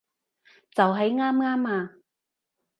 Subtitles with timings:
[0.71, 1.91] 就喺啱啱啊